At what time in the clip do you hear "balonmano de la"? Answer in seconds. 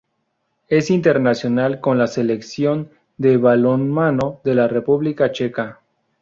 3.37-4.67